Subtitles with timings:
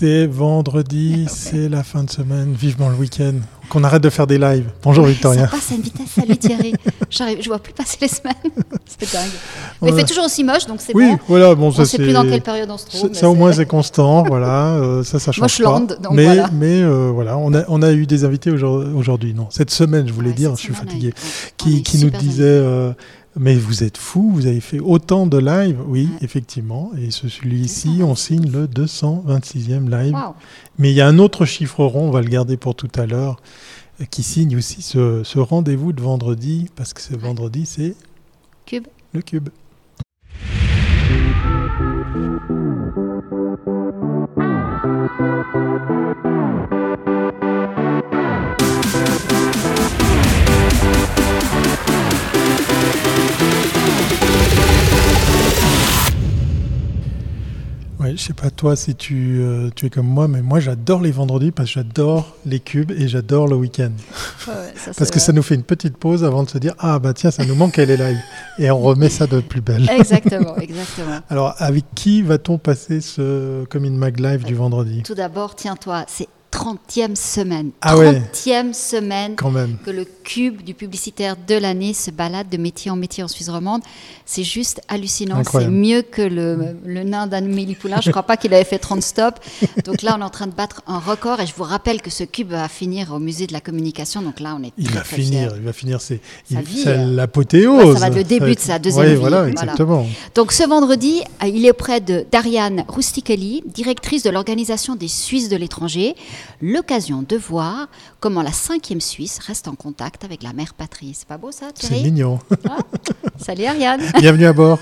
[0.00, 3.34] C'est vendredi, c'est la fin de semaine, vivement le week-end.
[3.68, 4.70] Qu'on arrête de faire des lives.
[4.82, 5.42] Bonjour Victoria.
[5.42, 6.72] Ça passe à une vitesse, salut Thierry.
[7.10, 8.34] J'arrive, je vois plus passer les semaines.
[8.86, 9.28] c'est dingue.
[9.82, 11.18] Mais il fait toujours aussi moche, donc c'est oui, bon.
[11.28, 13.12] voilà, bon, ça on sait plus dans quelle période on se trouve.
[13.12, 14.68] Ça, au moins c'est constant, voilà.
[14.68, 15.80] Euh, ça, ça change pas.
[15.80, 16.48] donc mais voilà.
[16.54, 19.34] mais euh, voilà, on a on a eu des invités aujourd'hui.
[19.34, 21.14] non, cette semaine, je voulais Ouais, dire, je suis semaine, fatigué,
[21.58, 22.10] qui qui nous
[22.40, 22.94] euh,
[23.40, 26.18] mais vous êtes fou, vous avez fait autant de lives, oui, Ouais.
[26.24, 26.90] effectivement.
[26.98, 30.14] Et ce- celui-ci, on signe le 226e live.
[30.78, 33.06] Mais il y a un autre chiffre rond, on va le garder pour tout à
[33.06, 33.40] l'heure,
[34.00, 37.96] euh, qui signe aussi ce, ce rendez-vous de vendredi, parce que ce vendredi, c'est
[38.66, 38.86] Cube.
[39.14, 39.48] le cube.
[58.10, 61.00] Ouais, je sais pas toi si tu, euh, tu es comme moi, mais moi j'adore
[61.00, 63.92] les vendredis parce que j'adore les cubes et j'adore le week-end.
[64.96, 67.30] Parce que ça nous fait une petite pause avant de se dire ah bah tiens
[67.30, 68.18] ça nous manque elle est live
[68.58, 69.88] et on remet ça de plus belle.
[69.90, 71.20] Exactement, exactement.
[71.28, 75.02] Alors avec qui va-t-on passer ce Comin Mag Live du vendredi?
[75.02, 77.70] Tout d'abord, tiens-toi, c'est 30e semaine.
[77.80, 78.20] Ah ouais.
[78.32, 79.76] 30e semaine Quand même.
[79.84, 83.48] que le cube du publicitaire de l'année se balade de métier en métier en Suisse
[83.48, 83.82] romande.
[84.26, 85.42] C'est juste hallucinant.
[85.50, 88.00] C'est mieux que le, le nain d'Anne-Mélie Poulain.
[88.00, 89.38] Je ne crois pas qu'il avait fait 30 stops.
[89.84, 91.40] Donc là, on est en train de battre un record.
[91.40, 94.20] Et je vous rappelle que ce cube va finir au musée de la communication.
[94.22, 95.58] Donc là, on est Il très, va très finir, fiers.
[95.58, 96.20] il va finir c'est
[96.86, 97.06] euh.
[97.14, 97.94] l'apothéose.
[97.94, 99.50] Ça va être le début de sa deuxième Ouais, vie, Voilà, voilà.
[99.52, 100.06] exactement.
[100.34, 105.48] Donc ce vendredi, euh, il est auprès de Dariane Rustichelli, directrice de l'organisation des Suisses
[105.48, 106.14] de l'étranger,
[106.60, 107.88] l'occasion de voir
[108.20, 111.12] comment la cinquième Suisse reste en contact avec la mère patrie.
[111.14, 112.38] C'est pas beau ça, C'est Thierry mignon.
[113.38, 114.00] Salut Ariane.
[114.18, 114.78] Bienvenue à bord.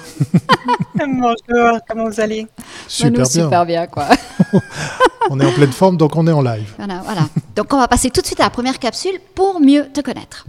[0.94, 2.46] Bonjour, comment vous allez?
[2.86, 3.24] Super Nous, bien.
[3.24, 4.08] super bien quoi.
[5.30, 6.72] On est en pleine forme donc on est en live.
[6.78, 7.28] voilà, voilà.
[7.54, 10.46] Donc on va passer tout de suite à la première capsule pour mieux te connaître.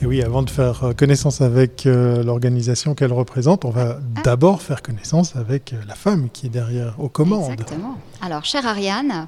[0.00, 4.62] Et oui, avant de faire euh, connaissance avec euh, l'organisation qu'elle représente, on va d'abord
[4.62, 7.50] faire connaissance avec euh, la femme qui est derrière aux commandes.
[7.50, 7.96] Exactement.
[8.22, 9.26] Alors, chère Ariane,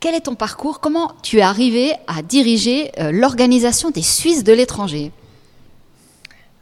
[0.00, 0.80] quel est ton parcours?
[0.80, 5.12] Comment tu es arrivée à diriger euh, l'organisation des Suisses de l'étranger?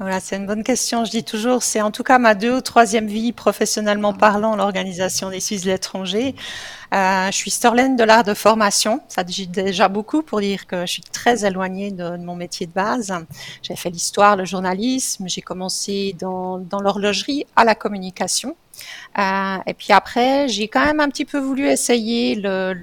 [0.00, 1.04] Voilà, c'est une bonne question.
[1.04, 5.30] Je dis toujours, c'est en tout cas ma deux ou troisième vie professionnellement parlant, l'organisation
[5.30, 6.34] des Suisses de l'étranger.
[6.92, 9.00] Euh, je suis Storlaine de l'art de formation.
[9.08, 12.66] Ça dit déjà beaucoup pour dire que je suis très éloignée de, de mon métier
[12.66, 13.14] de base.
[13.62, 15.28] J'ai fait l'histoire, le journalisme.
[15.28, 18.56] J'ai commencé dans, dans l'horlogerie à la communication.
[19.18, 22.74] Euh, et puis après, j'ai quand même un petit peu voulu essayer le,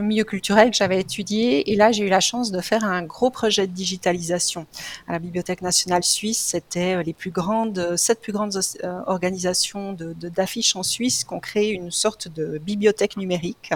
[0.00, 1.70] milieu culturel que j'avais étudié.
[1.72, 4.66] Et là, j'ai eu la chance de faire un gros projet de digitalisation
[5.06, 6.38] à la Bibliothèque nationale suisse.
[6.38, 11.40] C'était euh, les plus grandes, sept plus grandes euh, organisations d'affiches en Suisse qui ont
[11.40, 13.70] créé une sorte de bibliothèque numérique.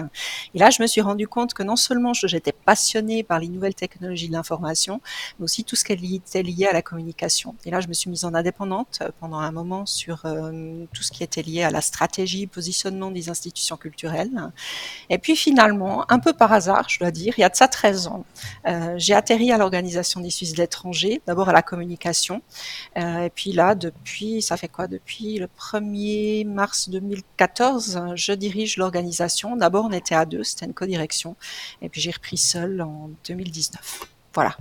[0.55, 3.75] Et là, je me suis rendu compte que non seulement j'étais passionnée par les nouvelles
[3.75, 5.01] technologies de l'information,
[5.39, 7.55] mais aussi tout ce qui était lié à la communication.
[7.65, 10.23] Et là, je me suis mise en indépendante pendant un moment sur
[10.93, 14.53] tout ce qui était lié à la stratégie, positionnement des institutions culturelles.
[15.11, 17.69] Et puis finalement, un peu par hasard, je dois dire, il y a de ça
[17.69, 18.25] 13 ans,
[18.67, 22.43] euh, j'ai atterri à l'organisation des Suisses de l'étranger, d'abord à la communication.
[22.97, 24.87] Euh, et puis là, depuis, ça fait quoi?
[24.87, 29.57] Depuis le 1er mars 2014, euh, je dirige l'organisation.
[29.57, 31.37] D'abord, on était à deux, c'était une co-direction.
[31.81, 34.01] Et puis j'ai repris seul en 2019.
[34.35, 34.57] Voilà.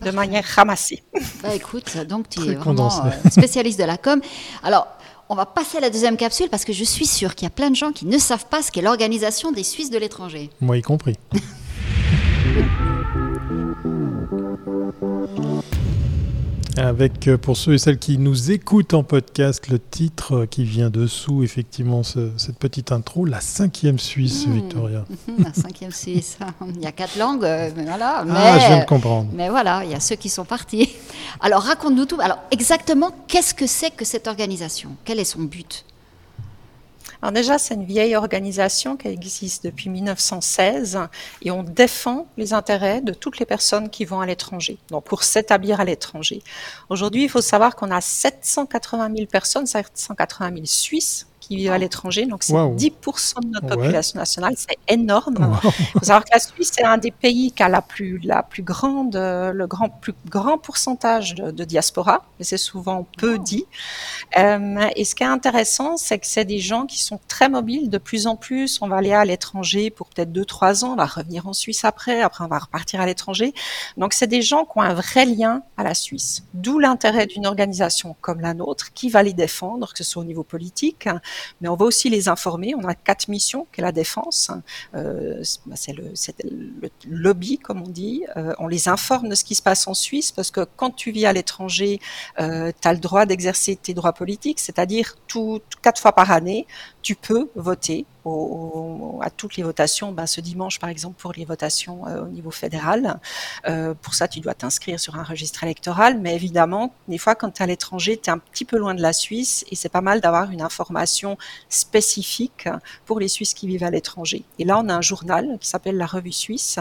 [0.00, 1.02] De manière ramassée.
[1.42, 4.20] Bah écoute, donc tu es vraiment euh, spécialiste de la com.
[4.64, 4.88] Alors,
[5.32, 7.50] on va passer à la deuxième capsule parce que je suis sûre qu'il y a
[7.50, 10.50] plein de gens qui ne savent pas ce qu'est l'organisation des Suisses de l'étranger.
[10.60, 11.16] Moi y compris.
[16.78, 20.64] Avec, euh, pour ceux et celles qui nous écoutent en podcast, le titre euh, qui
[20.64, 24.52] vient dessous, effectivement, ce- cette petite intro, la cinquième Suisse, Mmh.
[24.54, 25.04] Victoria.
[25.38, 26.38] la cinquième Suisse.
[26.74, 28.24] Il y a quatre langues, euh, mais voilà.
[28.26, 29.28] Mais, Ah, je viens de comprendre.
[29.34, 30.88] mais voilà, il y a ceux qui sont partis.
[31.40, 32.20] Alors, raconte-nous tout.
[32.22, 34.90] Alors, exactement, qu'est-ce que c'est que cette organisation?
[35.04, 35.84] Quel est son but?
[37.22, 40.98] Alors déjà, c'est une vieille organisation qui existe depuis 1916
[41.42, 45.22] et on défend les intérêts de toutes les personnes qui vont à l'étranger, donc pour
[45.22, 46.42] s'établir à l'étranger.
[46.88, 51.78] Aujourd'hui, il faut savoir qu'on a 780 000 personnes, 780 000 Suisses qui vivent à
[51.78, 52.26] l'étranger.
[52.26, 54.54] Donc, c'est 10% de notre population nationale.
[54.56, 55.58] C'est énorme.
[55.64, 58.42] Il faut savoir que la Suisse est un des pays qui a la plus, la
[58.42, 62.24] plus grande, euh, le grand, plus grand pourcentage de, diaspora.
[62.38, 63.66] Mais c'est souvent peu dit.
[64.38, 67.90] Euh, et ce qui est intéressant, c'est que c'est des gens qui sont très mobiles.
[67.90, 70.92] De plus en plus, on va aller à l'étranger pour peut-être 2-3 ans.
[70.92, 72.22] On va revenir en Suisse après.
[72.22, 73.52] Après, on va repartir à l'étranger.
[73.96, 76.44] Donc, c'est des gens qui ont un vrai lien à la Suisse.
[76.54, 80.26] D'où l'intérêt d'une organisation comme la nôtre qui va les défendre, que ce soit au
[80.26, 81.08] niveau politique,
[81.60, 82.74] mais on va aussi les informer.
[82.74, 84.50] On a quatre missions, qui est la défense,
[84.94, 86.12] euh, bah, c'est le,
[87.08, 88.24] lobby, comme on dit.
[88.36, 91.10] Euh, on les informe de ce qui se passe en Suisse, parce que quand tu
[91.10, 92.00] vis à l'étranger,
[92.38, 95.16] euh, tu as le droit d'exercer tes droits politiques, c'est-à-dire
[95.82, 96.66] quatre fois par année,
[97.02, 100.12] tu peux voter à toutes les votations.
[100.12, 103.18] Ben, ce dimanche, par exemple, pour les votations euh, au niveau fédéral.
[103.68, 106.18] Euh, pour ça, tu dois t'inscrire sur un registre électoral.
[106.20, 108.94] Mais évidemment, des fois, quand tu es à l'étranger, tu es un petit peu loin
[108.94, 111.36] de la Suisse et c'est pas mal d'avoir une information
[111.68, 112.68] spécifique
[113.06, 114.44] pour les Suisses qui vivent à l'étranger.
[114.58, 116.78] Et là, on a un journal qui s'appelle La Revue Suisse,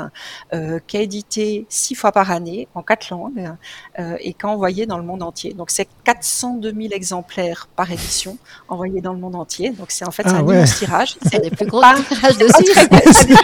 [0.54, 3.52] euh, qui est édité six fois par année en quatre langues
[3.98, 5.54] et qui est envoyé dans le monde entier.
[5.54, 8.38] Donc, c'est 402 000 exemplaires par édition
[8.68, 9.72] envoyés dans le monde entier.
[9.72, 11.18] Donc, c'est en fait ah un immense tirage.
[11.32, 12.88] C'est des plus gros tirages de Suisse.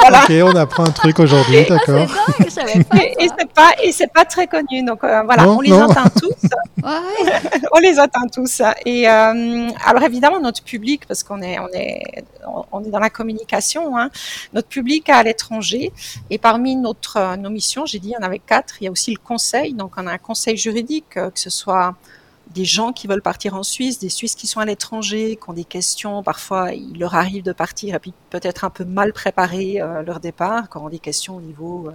[0.00, 2.06] Ok, on apprend un truc aujourd'hui, ah, d'accord.
[2.40, 4.82] et c'est pas, et c'est pas très connu.
[4.84, 6.48] Donc euh, voilà, on les atteint tous.
[7.72, 8.62] on les atteint tous.
[8.84, 12.24] Et euh, alors évidemment, notre public, parce qu'on est, on est,
[12.72, 14.10] on est dans la communication, hein,
[14.52, 15.92] notre public à l'étranger.
[16.30, 18.76] Et parmi notre, nos missions, j'ai dit, il y en avait quatre.
[18.80, 19.74] Il y a aussi le conseil.
[19.74, 21.94] Donc on a un conseil juridique, euh, que ce soit
[22.50, 25.52] des gens qui veulent partir en Suisse, des Suisses qui sont à l'étranger, qui ont
[25.52, 26.22] des questions.
[26.22, 30.20] Parfois, il leur arrive de partir et puis peut-être un peu mal préparer euh, leur
[30.20, 31.92] départ, quand on a des questions au niveau euh,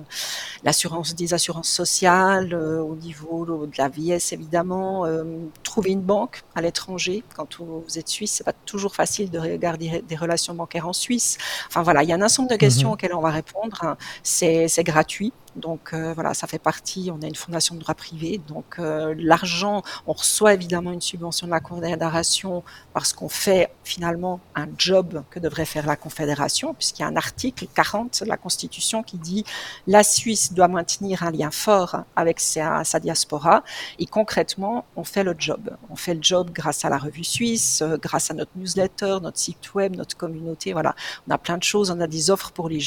[0.63, 5.23] l'assurance des assurances sociales, euh, au niveau de la vieillesse évidemment, euh,
[5.63, 7.23] trouver une banque à l'étranger.
[7.35, 11.37] Quand vous êtes suisse, c'est pas toujours facile de regarder des relations bancaires en Suisse.
[11.67, 12.93] Enfin voilà, il y a un ensemble de questions mhm.
[12.93, 13.97] auxquelles on va répondre.
[14.23, 15.33] C'est gratuit.
[15.55, 17.09] Donc euh, voilà, ça fait partie.
[17.13, 21.47] On a une fondation de droit privé, donc euh, l'argent, on reçoit évidemment une subvention
[21.47, 22.63] de la Confédération
[22.93, 27.15] parce qu'on fait finalement un job que devrait faire la Confédération, puisqu'il y a un
[27.15, 29.45] article 40 de la Constitution qui dit
[29.87, 33.63] la Suisse doit maintenir un lien fort avec sa, diaspora
[33.99, 35.69] et concrètement, on fait le job.
[35.89, 39.37] On fait le job grâce à la revue suisse, euh, grâce à notre newsletter, notre
[39.37, 40.73] site web, notre communauté.
[40.73, 40.95] Voilà,
[41.27, 41.91] on a plein de choses.
[41.91, 42.81] On a des offres pour les,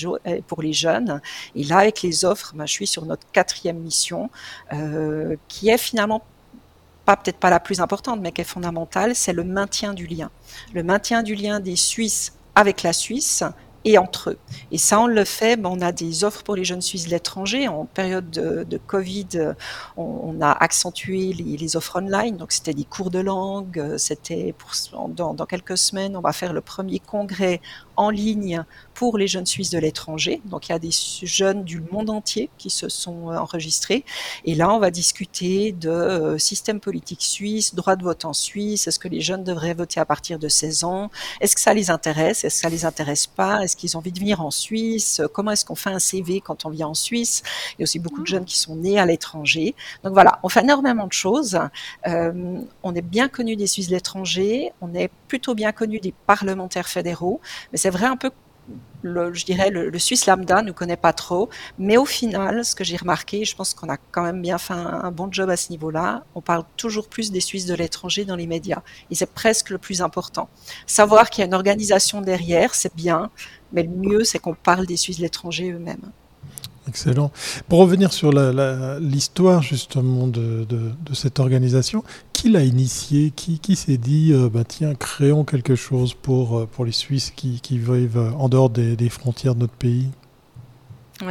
[0.47, 1.21] pour les jeunes.
[1.55, 4.31] Et là, avec les offres, je suis sur notre quatrième mission,
[4.73, 6.23] euh, qui est finalement
[7.17, 10.31] peut-être pas la plus importante, mais qui est fondamentale, c'est le maintien du lien.
[10.75, 13.45] Le maintien du lien des Suisses avec la Suisse
[13.85, 14.39] et entre eux.
[14.73, 17.11] Et ça, on le fait, ben, on a des offres pour les jeunes Suisses de
[17.11, 17.69] l'étranger.
[17.69, 19.55] En période de, Covid,
[19.97, 24.55] on, a accentué les, offres online, donc c'était des cours de langue, c'était
[24.93, 27.61] dans, dans quelques semaines, on va faire le premier congrès
[27.97, 28.65] en ligne
[28.99, 30.43] pour les jeunes Suisses de l'étranger.
[30.47, 30.91] Donc il y a des
[31.23, 34.05] jeunes du monde entier qui se sont euh, enregistrés.
[34.45, 38.89] Et là, on va discuter de euh, système politique suisse, droit de vote en Suisse.
[38.89, 41.13] Est-ce que les jeunes devraient voter à partir de 16 ans?
[41.41, 42.43] Est-ce que ça les intéresse?
[42.43, 43.63] Est-ce que ça les intéresse pas?
[43.63, 45.23] Est-ce qu'ils ont envie de venir en Suisse?
[45.33, 47.45] Comment est-ce qu'on fait un CV quand on vient en Suisse?
[47.75, 49.77] Il y a aussi beaucoup de jeunes qui sont nés à l'étranger.
[50.03, 51.57] Donc voilà, on fait énormément de choses.
[52.09, 54.73] Euh, on est bien connu des Suisses de l'étranger.
[54.81, 57.41] On est plutôt bien connu des parlementaires fédéraux.
[57.71, 58.33] Mais c'est vrai un peu
[59.03, 61.49] le, je dirais le, Suisse lambda ne connaît pas trop,
[61.79, 64.75] mais au final, ce que j'ai remarqué, je pense qu'on a quand même bien fait
[64.75, 66.25] un, bon job à ce niveau-là.
[66.35, 69.79] On parle toujours plus des Suisses de l'étranger dans les médias, et c'est presque le
[69.79, 70.49] plus important.
[70.87, 73.31] Savoir qu'il y a une organisation derrière, c'est bien,
[73.73, 76.13] mais le mieux, c'est qu'on parle des Suisses de l'étranger eux-mêmes.
[76.89, 77.31] Excellent.
[77.69, 80.67] Pour revenir sur l'histoire justement de,
[81.13, 82.03] cette organisation,
[82.33, 86.67] qui l'a initié Qui, qui s'est dit, euh, bah, tiens, créons quelque chose pour, euh,
[86.67, 90.09] pour les Suisses qui, qui vivent en dehors des, frontières de notre pays?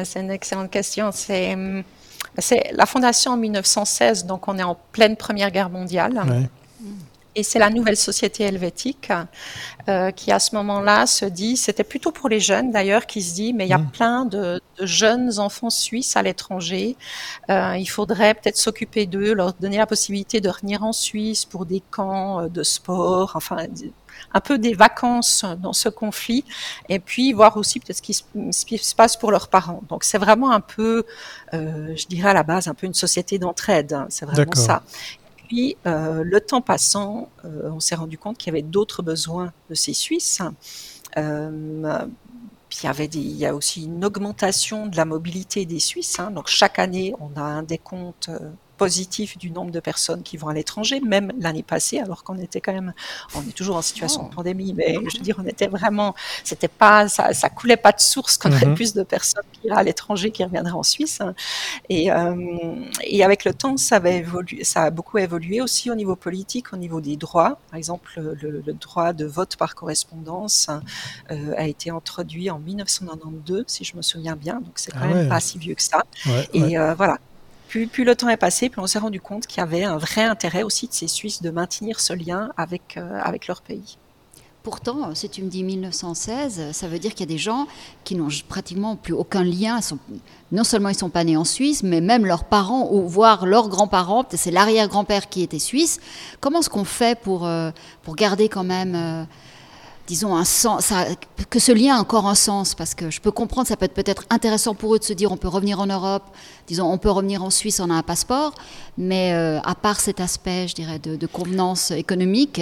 [0.04, 1.12] C'est une excellente question.
[1.12, 1.56] C'est
[2.74, 6.50] la fondation en 1916, donc on est en pleine Première Guerre mondiale.
[7.38, 9.12] Et c'est la nouvelle société helvétique
[9.88, 13.36] euh, qui, à ce moment-là, se dit, c'était plutôt pour les jeunes d'ailleurs, qui se
[13.36, 13.92] dit, mais il y a mmh.
[13.92, 16.98] plein de, jeunes enfants suisses à l'étranger.
[17.52, 21.68] Euh, il faudrait peut-être s'occuper d'eux, leur donner la possibilité de revenir en Suisse pour
[21.68, 23.58] des camps euh, de sport, enfin
[24.34, 26.44] un peu des vacances dans ce conflit,
[26.90, 29.84] et puis voir aussi peut-être ce qui, se passe pour leurs parents.
[29.90, 31.06] Donc c'est vraiment un peu,
[31.54, 33.94] je dirais à la base, un peu une société d'entraide.
[33.94, 34.08] Hein.
[34.10, 34.82] c'est vraiment ça
[35.48, 39.54] puis, euh, le temps passant, euh, on s'est rendu compte qu'il y avait d'autres besoins
[39.70, 40.42] de ces Suisses.
[41.18, 42.06] Euh,
[42.70, 46.20] il y, avait il a aussi une augmentation de la mobilité des Suisses.
[46.20, 46.32] Hein.
[46.32, 48.30] Donc chaque année, on a un décompte
[48.78, 52.62] positif du nombre de personnes qui vont à l'étranger, même l'année passée, alors qu'on était
[52.62, 52.94] quand même,
[53.36, 54.36] on est toujours en situation de oh.
[54.36, 58.00] pandémie, mais je veux dire, on était vraiment, c'était pas, ça, ça coulait pas de
[58.00, 58.76] source qu'on mhm.
[58.76, 61.20] plus de personnes qui iraient à l'étranger qui reviendraient en Suisse.
[61.90, 62.36] Et, euh,
[63.04, 66.74] et avec le temps, ça, va évoluer, ça a beaucoup évolué aussi au niveau politique,
[66.74, 67.60] au niveau des droits.
[67.70, 70.70] Par exemple, le, le droit de vote par correspondance
[71.32, 75.08] euh, a été introduit en 1992, si je me souviens bien, donc c'est quand ah
[75.08, 76.04] même pas si vieux que ça.
[76.54, 77.18] et euh, voilà,
[77.68, 80.24] plus, le temps est passé, plus on s'est rendu compte qu'il y avait un vrai
[80.24, 83.98] intérêt aussi de ces Suisses de maintenir ce lien avec, euh, avec leur pays.
[84.64, 87.68] Pourtant, si tu me dis 1916, ça veut dire qu'il y a des gens
[88.04, 89.80] qui n'ont pratiquement plus aucun lien.
[90.52, 93.46] non seulement ils ne sont pas nés en Suisse, mais même leurs parents, ou voire
[93.46, 96.02] leurs grands-parents, c'est l'arrière-grand-père qui était suisse.
[96.42, 97.72] Comment est-ce qu'on fait pour, euh,
[98.04, 99.26] pour garder quand même
[100.08, 101.06] disons, un sens, ça,
[101.50, 103.94] que ce lien a encore un sens, parce que je peux comprendre, ça peut être
[103.94, 106.24] peut-être intéressant pour eux de se dire on peut revenir en Europe,
[106.66, 108.56] disons, on peut revenir en Suisse, on a un passeport,
[108.98, 112.62] mais euh, à part cet aspect, je dirais, de, convenance économique,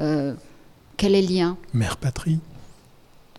[0.00, 0.32] euh,
[0.96, 1.56] quel est le lien?
[1.74, 2.38] Mère patrie.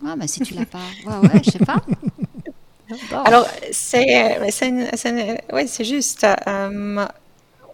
[0.06, 1.82] Ah, mais si tu l'as pas, ouais, ouais, je sais pas.
[3.24, 4.50] Alors, c'est,
[5.66, 6.26] c'est, juste.
[6.46, 7.06] Euh,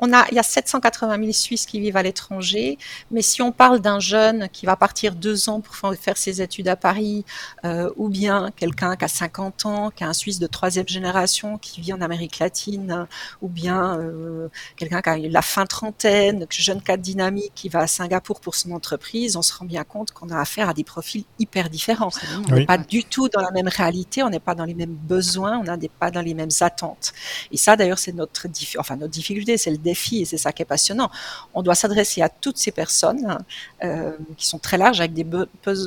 [0.00, 2.78] on a, il y a 780 000 Suisses qui vivent à l'étranger,
[3.10, 6.68] mais si on parle d'un jeune qui va partir deux ans pour faire ses études
[6.68, 7.24] à Paris,
[7.64, 11.58] euh, ou bien quelqu'un qui a 50 ans, qui est un Suisse de troisième génération,
[11.58, 13.06] qui vit en Amérique latine,
[13.42, 17.86] ou bien euh, quelqu'un qui a la fin trentaine, jeune cadre dynamique qui va à
[17.86, 21.24] Singapour pour son entreprise, on se rend bien compte qu'on a affaire à des profils
[21.38, 22.10] hyper différents.
[22.50, 24.94] On n'est pas du tout dans la même réalité, on n'est pas dans les mêmes
[24.94, 27.12] besoins, on n'est pas dans les mêmes attentes.
[27.50, 28.46] Et ça, d'ailleurs, c'est notre,
[28.78, 31.10] enfin, notre difficulté, c'est le et c'est ça qui est passionnant.
[31.54, 33.38] On doit s'adresser à toutes ces personnes
[33.84, 35.26] euh, qui sont très larges avec des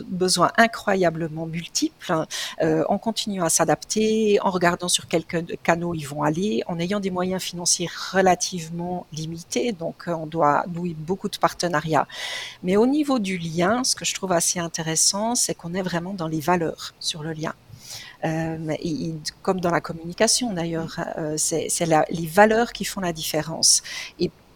[0.07, 2.25] besoins incroyablement multiples
[2.61, 5.25] euh, en continuant à s'adapter, en regardant sur quels
[5.63, 9.71] canaux ils vont aller, en ayant des moyens financiers relativement limités.
[9.71, 12.07] Donc euh, on doit nouer beaucoup de partenariats.
[12.63, 16.13] Mais au niveau du lien, ce que je trouve assez intéressant, c'est qu'on est vraiment
[16.13, 17.53] dans les valeurs sur le lien.
[18.25, 18.75] Euh,
[19.41, 21.69] comme dans la communication d'ailleurs, euh, c'est
[22.09, 23.81] les valeurs qui font la différence.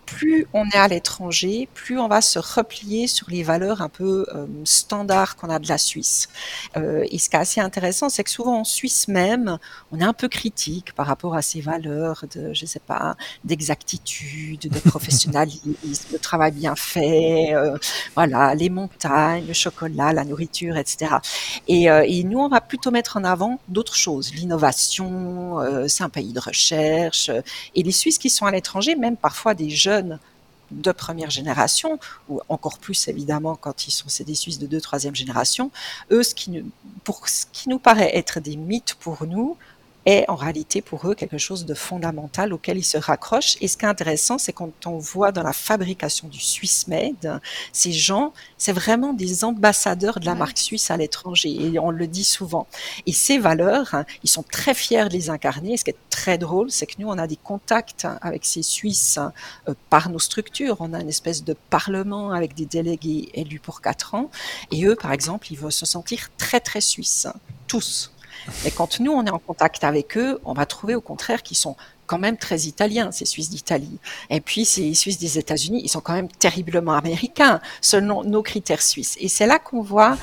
[0.05, 4.25] Plus on est à l'étranger, plus on va se replier sur les valeurs un peu
[4.33, 6.29] euh, standards qu'on a de la Suisse.
[6.77, 9.57] Euh, et ce qui est assez intéressant, c'est que souvent en Suisse même,
[9.91, 14.62] on est un peu critique par rapport à ces valeurs de, je sais pas, d'exactitude,
[14.62, 15.74] de professionnalisme,
[16.12, 17.77] de travail bien fait, euh,
[18.15, 21.15] voilà, les montagnes, le chocolat, la nourriture, etc.
[21.67, 26.03] Et, euh, et nous, on va plutôt mettre en avant d'autres choses, l'innovation, euh, c'est
[26.03, 27.29] un pays de recherche.
[27.75, 30.02] Et les Suisses qui sont à l'étranger, même parfois des jeunes
[30.72, 35.15] de première génération, ou encore plus évidemment quand ils sont des Suisses de deux, troisième
[35.15, 35.72] génération,
[36.12, 36.63] eux, ce qui,
[37.03, 39.57] pour ce qui nous paraît être des mythes pour nous,
[40.05, 43.57] est en réalité pour eux quelque chose de fondamental auquel ils se raccrochent.
[43.62, 47.39] Et ce qui est intéressant, c'est quand on voit dans la fabrication du Swiss Made,
[47.72, 51.50] ces gens, c'est vraiment des ambassadeurs de la marque suisse à l'étranger.
[51.50, 52.67] Et on le dit souvent.
[53.05, 55.74] Et ces valeurs, ils sont très fiers de les incarner.
[55.74, 58.63] Et ce qui est très drôle, c'est que nous, on a des contacts avec ces
[58.63, 59.19] Suisses
[59.67, 60.77] euh, par nos structures.
[60.79, 64.29] On a une espèce de parlement avec des délégués élus pour quatre ans.
[64.72, 67.27] Et eux, par exemple, ils vont se sentir très, très suisses.
[67.67, 68.12] Tous.
[68.65, 71.57] Et quand nous, on est en contact avec eux, on va trouver au contraire qu'ils
[71.57, 73.97] sont quand même très italiens, ces Suisses d'Italie.
[74.29, 78.81] Et puis ces Suisses des États-Unis, ils sont quand même terriblement américains, selon nos critères
[78.81, 79.15] suisses.
[79.19, 80.17] Et c'est là qu'on voit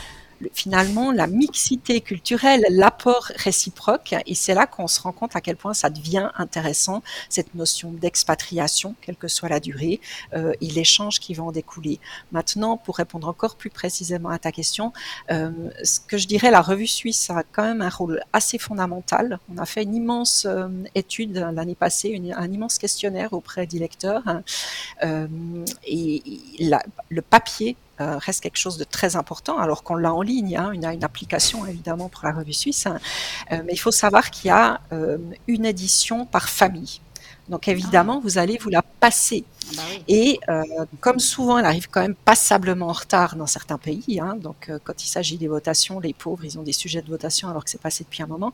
[0.52, 5.56] finalement la mixité culturelle, l'apport réciproque, et c'est là qu'on se rend compte à quel
[5.56, 10.00] point ça devient intéressant, cette notion d'expatriation, quelle que soit la durée,
[10.34, 12.00] euh, et l'échange qui va en découler.
[12.32, 14.92] Maintenant, pour répondre encore plus précisément à ta question,
[15.30, 15.50] euh,
[15.82, 19.38] ce que je dirais, la revue suisse a quand même un rôle assez fondamental.
[19.52, 24.22] On a fait une immense euh, étude l'année passée, un immense questionnaire auprès des lecteurs,
[25.02, 25.26] euh,
[25.86, 26.22] et
[27.10, 30.56] le papier euh, reste quelque chose de très important, alors qu'on l'a en ligne.
[30.56, 32.98] Hein, une, une application évidemment pour la revue suisse, hein.
[33.52, 37.00] euh, mais il faut savoir qu'il y a euh, une édition par famille.
[37.50, 38.22] Donc évidemment, ah.
[38.22, 39.44] vous allez vous la passer
[39.76, 40.62] bah Et euh,
[41.00, 44.20] comme souvent, elle arrive quand même passablement en retard dans certains pays.
[44.20, 47.08] Hein, donc, euh, quand il s'agit des votations, les pauvres, ils ont des sujets de
[47.08, 48.52] votation alors que c'est passé depuis un moment.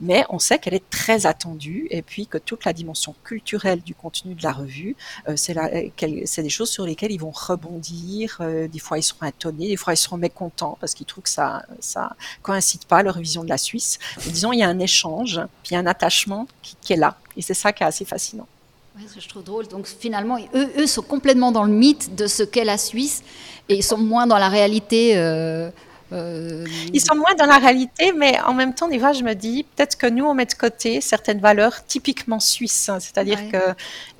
[0.00, 3.94] Mais on sait qu'elle est très attendue et puis que toute la dimension culturelle du
[3.94, 4.96] contenu de la revue,
[5.28, 8.40] euh, c'est des choses sur lesquelles ils vont rebondir.
[8.40, 11.64] des fois, ils seront étonnés, des fois, ils seront mécontents parce qu'ils trouvent que ça,
[11.80, 13.98] ça coïncide pas à leur vision de la Suisse.
[14.24, 17.16] Mais disons, il y a un échange, puis un attachement qui, qui est là.
[17.36, 18.46] Et c'est ça qui est assez fascinant.
[18.96, 19.66] Ouais, je trouve drôle.
[19.68, 23.22] Donc finalement, eux, eux, sont complètement dans le mythe de ce qu'est la Suisse
[23.68, 25.70] et ils sont moins dans la réalité euh,
[26.12, 29.34] euh, Ils sont moins dans la réalité, mais en même temps, des fois, je me
[29.34, 33.00] dis peut-être que nous, on met de côté certaines valeurs typiquement suisses, hein.
[33.00, 33.74] c'est-à-dire que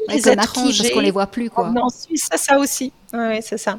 [0.09, 1.73] les étrangers, parce qu'on les voit plus, quoi.
[1.77, 2.93] En Suisse, c'est ça aussi.
[3.13, 3.79] Oui, c'est ça.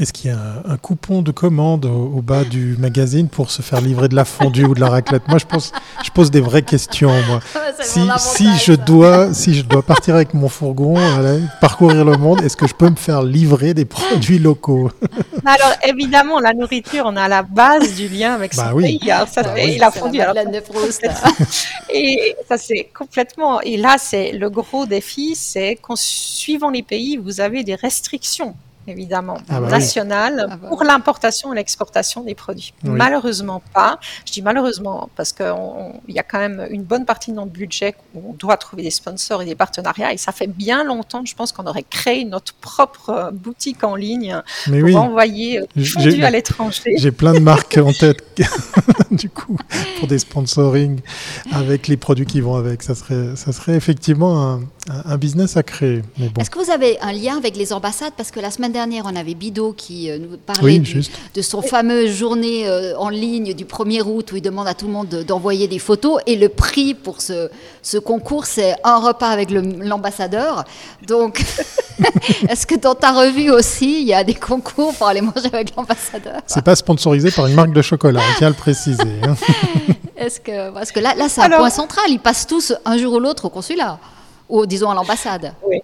[0.00, 3.80] Est-ce qu'il y a un, coupon de commande au, bas du magazine pour se faire
[3.80, 5.28] livrer de la fondue ou de la raclette?
[5.28, 5.70] Moi, je, pense,
[6.04, 7.12] je pose des vraies questions.
[7.28, 7.40] Moi.
[7.80, 10.96] si, si, je dois, si je dois partir avec mon fourgon,
[11.60, 14.90] parcourir le monde, est-ce que je peux me faire livrer des produits locaux?
[15.44, 18.98] Alors, évidemment, la nourriture, on a la base du lien avec bah son oui.
[18.98, 19.10] pays.
[19.30, 20.20] ça, bah la fondue.
[20.20, 20.34] Alors,
[21.92, 23.60] et ça, c'est complètement.
[23.60, 28.56] Et là, c'est le gros défi, c'est qu'en suivant les pays, vous avez des restrictions
[28.86, 32.74] évidemment, ah bah national ah bah pour l'importation et l'exportation des produits.
[32.82, 33.98] Malheureusement pas.
[34.26, 35.54] Je dis malheureusement parce qu'il
[36.08, 38.90] y a quand même une bonne partie de notre budget où on doit trouver des
[38.90, 40.12] sponsors et des partenariats.
[40.12, 43.96] Et ça fait bien longtemps, je pense qu'on aurait créé notre propre euh, boutique en
[43.96, 46.94] ligne pour envoyer euh, produits à l'étranger.
[46.96, 48.24] J'ai plein de marques en tête,
[49.10, 49.56] du coup,
[49.98, 51.00] pour des sponsoring
[51.52, 52.82] avec les produits qui vont avec.
[52.82, 56.02] Ça serait, ça serait effectivement un, business à créer.
[56.38, 58.12] Est-ce que vous avez un lien avec les ambassades?
[58.16, 62.10] Parce que la semaine dernière, on avait Bidot qui euh, nous parlait de son fameuse
[62.10, 65.66] journée euh, en ligne du 1er août où il demande à tout le monde d'envoyer
[65.66, 66.20] des photos.
[66.26, 67.48] Et le prix pour ce,
[67.82, 70.64] ce concours, c'est un repas avec l'ambassadeur.
[71.06, 71.42] Donc,
[72.48, 75.74] est-ce que dans ta revue aussi, il y a des concours pour aller manger avec
[75.74, 76.42] l'ambassadeur?
[76.46, 79.02] C'est pas sponsorisé par une marque de chocolat, on tient à le préciser.
[79.22, 79.36] Hein.
[80.16, 82.04] Est-ce que, parce que là, là c'est un point central.
[82.08, 83.98] Ils passent tous un jour ou l'autre au consulat,
[84.48, 85.54] ou disons à l'ambassade.
[85.66, 85.80] Oui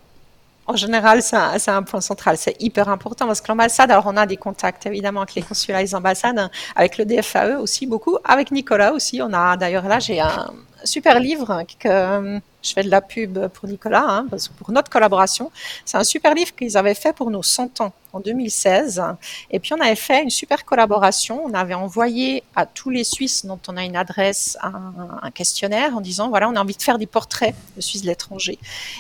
[0.71, 2.37] en général, c'est un, point central.
[2.37, 5.81] C'est hyper important parce que l'ambassade, alors on a des contacts évidemment avec les consulats
[5.81, 9.21] et les ambassades, avec le DFAE aussi beaucoup, avec Nicolas aussi.
[9.21, 10.53] On a d'ailleurs là, j'ai un
[10.85, 14.91] super livre que je fais de la pub pour Nicolas, hein, parce que pour notre
[14.91, 15.51] collaboration.
[15.85, 19.03] C'est un super livre qu'ils avaient fait pour nos 100 ans en 2016.
[19.51, 21.43] Et puis on avait fait une super collaboration.
[21.45, 26.01] On avait envoyé à tous les Suisses dont on a une adresse un, questionnaire en
[26.01, 28.59] disant voilà on a envie de faire des portraits de Suisses de l'étranger.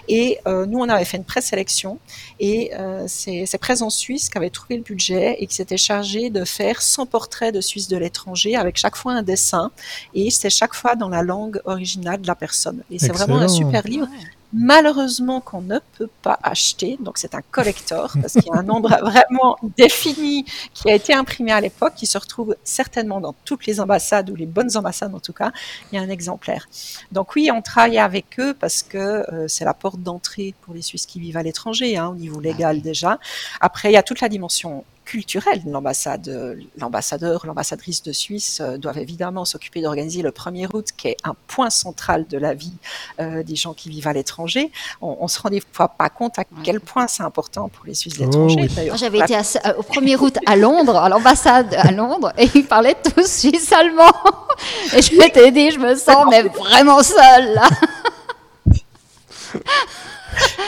[0.08, 1.98] Et euh, nous on avait fait une présélection
[2.38, 6.44] et euh, c'est Présence Suisse qui avait trouvé le budget et qui s'était chargé de
[6.44, 9.70] faire 100 portraits de Suisses de l'étranger avec chaque fois un dessin
[10.14, 12.82] et c'est chaque fois dans la langue originale de la personne.
[12.90, 14.08] Et c'est vraiment super livre
[14.52, 16.96] malheureusement qu'on ne peut pas acheter.
[17.00, 21.14] Donc c'est un collector parce qu'il y a un nombre vraiment défini qui a été
[21.14, 25.14] imprimé à l'époque, qui se retrouve certainement dans toutes les ambassades ou les bonnes ambassades
[25.14, 25.52] en tout cas.
[25.92, 26.68] Il y a un exemplaire.
[27.12, 30.82] Donc oui, on travaille avec eux parce que euh, c'est la porte d'entrée pour les
[30.82, 33.18] Suisses qui vivent à l'étranger, hein, au niveau légal ah déjà.
[33.60, 35.60] Après, il y a toute la dimension culturelle.
[35.66, 41.08] L'ambassade, euh, l'ambassadeur, l'ambassadrice de Suisse euh, doivent évidemment s'occuper d'organiser le 1er août, qui
[41.08, 42.74] est un point central de la vie
[43.20, 44.70] euh, des gens qui vivent à l'étranger.
[45.02, 47.94] On, on se rend des fois pas compte à quel point c'est important pour les
[47.94, 48.68] Suisses de l'étranger.
[48.92, 49.34] Oh J'avais été
[49.76, 54.12] au 1er août à Londres, à l'ambassade à Londres, et ils parlaient tous suisse allemand.
[54.94, 57.68] Et je m'étais dit, je me sens mais vraiment seule là.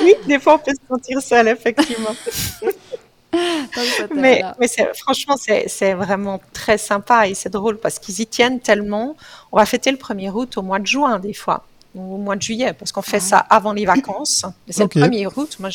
[0.02, 2.16] oui, des fois on peut se sentir seul, effectivement.
[4.14, 9.16] mais, mais franchement, c'est vraiment très sympa et c'est drôle parce qu'ils y tiennent tellement.
[9.52, 12.42] On va fêter le 1er août au mois de juin, des fois au mois de
[12.42, 14.44] juillet, parce qu'on fait ça avant les vacances.
[14.68, 15.56] C'est le 1er août.
[15.60, 15.70] Moi,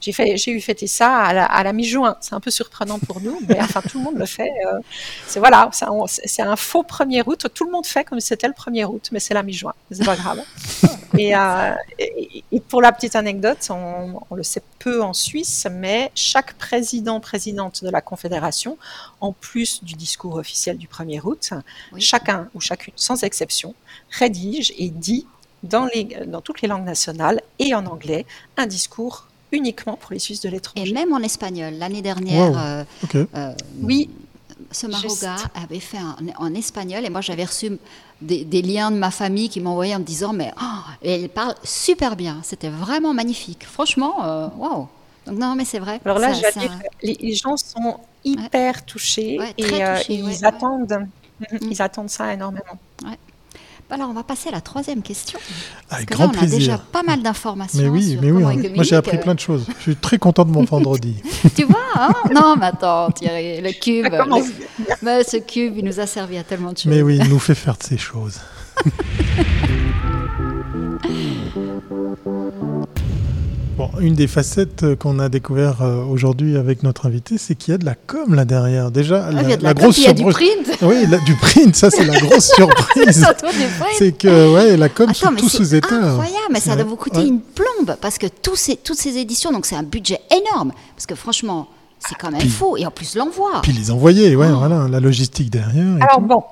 [0.00, 2.16] j'ai fait, j'ai eu fêter ça à la, mi-juin.
[2.20, 4.50] C'est un peu surprenant pour nous, mais enfin, tout le monde le fait.
[4.66, 4.80] Euh,
[5.26, 7.46] c'est voilà, c'est un, faux 1er août.
[7.52, 9.74] Tout le monde fait comme si c'était le 1er août, mais c'est la mi-juin.
[9.90, 10.40] C'est pas grave.
[11.14, 16.10] Euh, et, et, pour la petite anecdote, on, on, le sait peu en Suisse, mais
[16.14, 18.78] chaque président, présidente de la Confédération,
[19.20, 21.50] en plus du discours officiel du 1er août,
[21.98, 23.74] chacun ou chacune, sans exception,
[24.10, 25.26] rédige et dit
[25.62, 30.18] dans, les, dans toutes les langues nationales et en anglais un discours uniquement pour les
[30.18, 30.88] Suisses de l'étranger.
[30.88, 31.74] Et même en espagnol.
[31.74, 34.10] L'année dernière, euh, euh, oui,
[34.70, 35.98] ce Maroga avait fait
[36.38, 37.78] en espagnol et moi j'avais reçu
[38.22, 42.16] des, liens de ma famille qui m'envoyaient en me disant mais oh, elle parle super
[42.16, 43.64] bien, c'était vraiment magnifique.
[43.66, 44.88] Franchement, euh, waouh.
[45.26, 46.00] Donc non mais c'est vrai.
[46.04, 46.32] Alors là,
[47.02, 49.64] les, gens sont hyper touchés et
[50.08, 51.06] ils attendent,
[51.60, 52.78] ils attendent ça énormément.
[53.92, 55.38] Alors, on va passer à la troisième question.
[55.90, 57.78] Avec grand là, on a déjà pas mal d'informations.
[57.82, 58.70] Mais oui, mais oui.
[58.74, 59.66] Moi, j'ai appris plein de choses.
[59.76, 61.16] Je suis très content de mon vendredi.
[61.54, 62.14] tu vois hein?
[62.34, 64.14] Non, mais attends, Thierry, le cube.
[65.02, 66.90] Mais ce cube, il nous a servi à tellement de choses.
[66.90, 68.40] Mais oui, il nous fait faire de ces choses.
[73.82, 77.72] Bon, une des facettes euh, qu'on a découvert euh, aujourd'hui avec notre invité, c'est qu'il
[77.72, 78.92] y a de la com là derrière.
[78.92, 79.98] Déjà, ah, la, la, grosse surprise.
[79.98, 80.78] Il y a du print.
[80.82, 83.26] Oui, du print, ça c'est la grosse surprise.
[83.98, 85.96] c'est que ouais, la com Attends, tous sous états.
[85.96, 89.50] Incroyable, mais ça doit vous coûter une plombe parce que tous ces, toutes ces éditions,
[89.50, 90.70] donc c'est un budget énorme.
[90.94, 91.68] Parce que franchement,
[91.98, 92.76] C'est quand même fou.
[92.76, 93.62] Et en plus, l'envoi.
[93.64, 94.58] Puis les envoyer, ouais, oh.
[94.58, 95.96] voilà, la logistique derrière.
[96.00, 96.44] Alors bon,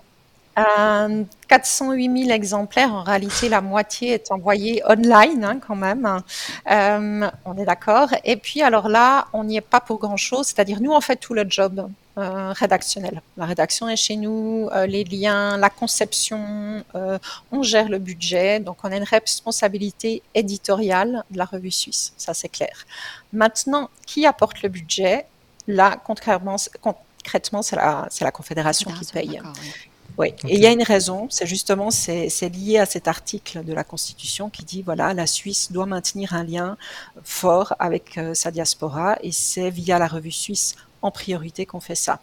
[0.57, 6.23] 408 000 exemplaires, en réalité, la moitié est envoyée online hein, quand même.
[6.71, 8.09] Euh, on est d'accord.
[8.25, 10.49] Et puis, alors là, on n'y est pas pour grand-chose.
[10.49, 13.23] C'est-à-dire, nous, on fait tout le job euh, rédactionnel.
[13.37, 16.85] La rédaction est chez nous, euh, les liens, la conception,
[17.53, 18.61] on gère le budget.
[18.61, 22.13] Donc, on a une responsabilité éditoriale de la revue suisse.
[22.17, 22.87] Ça, c'est clair.
[23.33, 25.27] Maintenant, qui apporte le budget?
[25.67, 29.41] Là, concrètement, concrètement c'est la, la, Confédération qui paye.
[29.43, 29.90] Oui,
[30.23, 33.85] et il y a une raison, c'est justement c'est lié à cet article de la
[33.85, 36.77] Constitution qui dit voilà la Suisse doit maintenir un lien
[37.25, 41.95] fort avec euh, sa diaspora et c'est via la revue suisse en priorité qu'on fait
[41.95, 42.21] ça.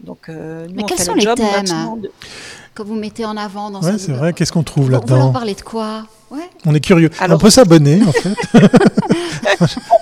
[0.00, 2.02] Donc euh, nous, Mais quels sont les thèmes
[2.74, 4.32] que vous mettez en avant dans ouais, c'est vrai.
[4.32, 6.06] Qu'est-ce qu'on trouve là-dedans Vous leur parlez de quoi?
[6.30, 6.48] Ouais.
[6.64, 7.10] On est curieux.
[7.28, 8.34] on peut s'abonner en fait.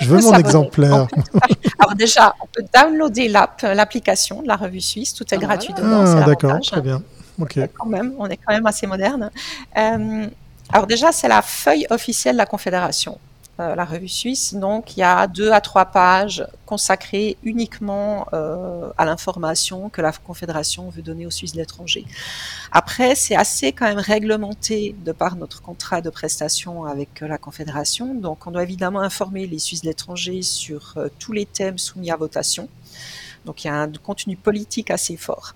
[0.01, 1.09] Je veux mon exemplaire.
[1.79, 5.15] Alors déjà, on peut downloader l'app, l'application de la revue suisse.
[5.15, 6.05] Tout est ah, gratuit dedans.
[6.07, 7.03] Ah, d'accord, très bien.
[7.75, 9.31] Quand même, on est quand même assez moderne.
[9.77, 10.27] Euh,
[10.71, 13.19] alors déjà, c'est la feuille officielle de la Confédération,
[13.61, 14.55] euh, la revue suisse.
[14.55, 20.13] Donc, il y a deux à trois pages consacrées uniquement euh, à l'information que la
[20.13, 22.05] Confédération veut donner aux Suisses de l'étranger.
[22.73, 28.15] Après, c'est assez quand même réglementé de par notre contrat de prestation avec la Confédération.
[28.15, 32.17] Donc, on doit évidemment informer les Suisses de l'étranger sur tous les thèmes soumis à
[32.17, 32.69] votation.
[33.47, 35.55] Donc, il y a un contenu politique assez fort.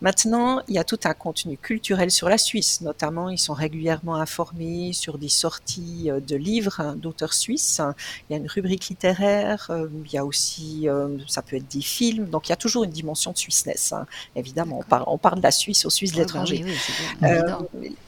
[0.00, 4.16] Maintenant, il y a tout un contenu culturel sur la Suisse, notamment ils sont régulièrement
[4.16, 7.80] informés sur des sorties euh, de livres hein, d'auteurs suisses.
[8.28, 11.68] Il y a une rubrique littéraire, euh, il y a aussi, euh, ça peut être
[11.68, 13.92] des films, donc il y a toujours une dimension de Suisseness.
[13.92, 14.06] Hein.
[14.36, 16.64] Évidemment, on parle, on parle de la Suisse aux Suisses de ah bah l'étranger.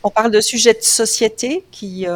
[0.02, 2.06] on parle de sujets de société, qui,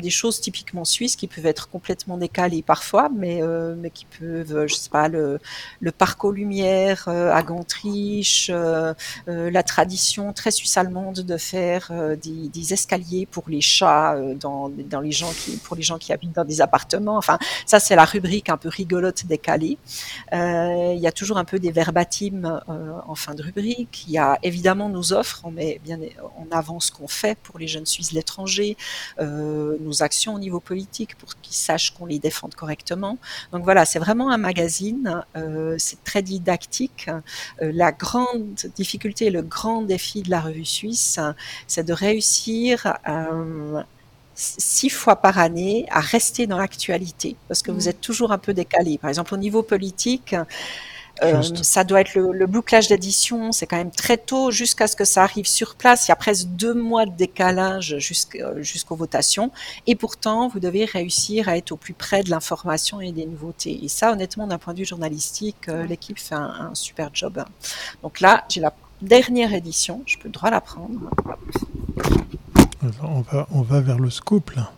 [0.00, 3.40] des choses typiquement suisses qui peuvent être complètement décalées parfois, mais,
[3.76, 5.40] mais qui peuvent, je sais pas, le,
[5.80, 12.72] le parc aux Lumières à Gantriche, euh, la tradition très suisse-allemande de faire euh, des,
[12.72, 16.34] escaliers pour les chats euh, dans, dans, les gens qui, pour les gens qui habitent
[16.34, 17.16] dans des appartements.
[17.16, 19.78] Enfin, ça c'est la rubrique un peu rigolote décalée.
[20.32, 24.04] il y a toujours un peu des verbatims en fin de rubrique.
[24.06, 25.98] Il y a évidemment nos offres, on met bien
[26.36, 28.76] en avant ce qu'on fait pour les jeunes Suisses de l'étranger,
[29.20, 33.18] nos actions au niveau politique pour qu'ils sachent qu'on les défende correctement.
[33.52, 35.22] Donc voilà, c'est vraiment un magazine.
[35.78, 37.10] c'est très didactique.
[37.60, 41.18] la grande difficulté le grand défi de la revue suisse,
[41.66, 43.82] c'est de réussir euh,
[44.34, 47.88] six fois par année à rester dans l'actualité, parce que vous mmh.
[47.88, 48.98] êtes toujours un peu décalé.
[48.98, 50.34] Par exemple, au niveau politique,
[51.22, 54.96] euh, ça doit être le, le bouclage d'édition, c'est quand même très tôt jusqu'à ce
[54.96, 56.06] que ça arrive sur place.
[56.06, 59.52] Il y a presque deux mois de décalage jusqu'aux votations.
[59.86, 63.84] Et pourtant, vous devez réussir à être au plus près de l'information et des nouveautés.
[63.84, 67.44] Et ça, honnêtement, d'un point de vue journalistique, euh, l'équipe fait un, un, super job.
[68.02, 70.02] Donc là, j'ai la dernière édition.
[70.06, 71.10] Je peux droit la prendre.
[73.02, 74.72] On va, on va vers le scoop là.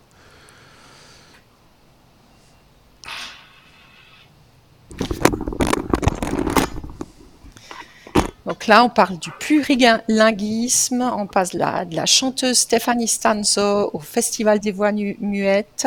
[8.47, 14.61] Donc là, on parle du plurilinguisme, on passe de la chanteuse Stéphanie Stanzo au Festival
[14.61, 15.85] des voix muettes,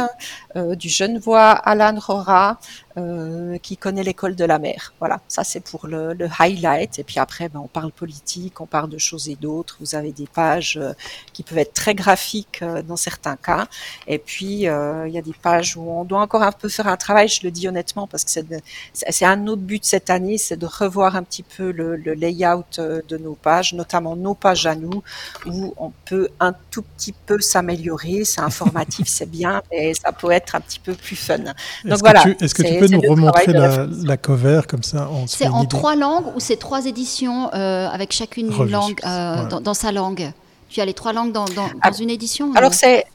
[0.57, 2.59] euh, du jeune voix Alan Rora,
[2.97, 4.93] euh, qui connaît l'école de la mer.
[4.99, 6.99] Voilà, ça c'est pour le, le, highlight.
[6.99, 9.77] Et puis après, ben, on parle politique, on parle de choses et d'autres.
[9.81, 10.93] Vous avez des pages euh,
[11.33, 13.69] qui peuvent être très graphiques euh, dans certains cas.
[14.09, 16.89] Et puis, euh, il y a des pages où on doit encore un peu faire
[16.89, 20.57] un travail, je le dis honnêtement, parce que c'est un autre but cette année, c'est
[20.57, 24.75] de revoir un petit peu le, le, layout de nos pages, notamment nos pages à
[24.75, 25.03] nous,
[25.47, 28.25] où on peut un tout petit peu s'améliorer.
[28.25, 31.39] C'est informatif, c'est bien, mais ça peut être un petit peu plus fun.
[31.85, 32.25] Donc voilà.
[32.41, 36.41] Est-ce que tu peux nous remontrer la, cover comme ça C'est en trois langues ou
[36.41, 40.33] c'est trois éditions euh, avec chacune une langue euh, dans, sa langue?
[40.69, 43.07] Tu as les trois langues dans, dans, ah, une édition Alors c'est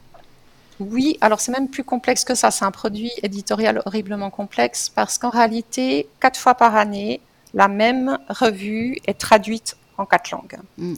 [0.78, 2.50] oui, alors c'est même plus complexe que ça.
[2.50, 7.20] C'est un produit éditorial horriblement complexe parce qu'en réalité, quatre fois par année,
[7.54, 10.58] la même revue est traduite en quatre langues.
[10.76, 10.94] Hmm.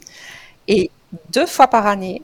[0.67, 0.91] Et
[1.31, 2.21] deux fois par année,